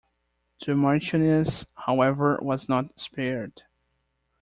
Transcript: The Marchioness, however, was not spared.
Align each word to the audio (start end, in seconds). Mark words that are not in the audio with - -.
The 0.65 0.73
Marchioness, 0.73 1.67
however, 1.75 2.39
was 2.41 2.67
not 2.67 2.99
spared. 2.99 3.61